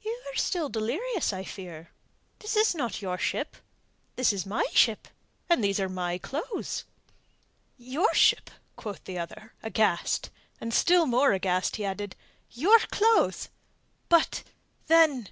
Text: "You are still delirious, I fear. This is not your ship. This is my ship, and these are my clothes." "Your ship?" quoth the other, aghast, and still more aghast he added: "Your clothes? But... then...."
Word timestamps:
"You 0.00 0.18
are 0.32 0.36
still 0.36 0.70
delirious, 0.70 1.34
I 1.34 1.44
fear. 1.44 1.90
This 2.38 2.56
is 2.56 2.74
not 2.74 3.02
your 3.02 3.18
ship. 3.18 3.58
This 4.16 4.32
is 4.32 4.46
my 4.46 4.66
ship, 4.72 5.06
and 5.50 5.62
these 5.62 5.78
are 5.78 5.86
my 5.90 6.16
clothes." 6.16 6.84
"Your 7.76 8.14
ship?" 8.14 8.48
quoth 8.76 9.04
the 9.04 9.18
other, 9.18 9.52
aghast, 9.62 10.30
and 10.62 10.72
still 10.72 11.04
more 11.04 11.34
aghast 11.34 11.76
he 11.76 11.84
added: 11.84 12.16
"Your 12.50 12.78
clothes? 12.90 13.50
But... 14.08 14.44
then...." 14.86 15.28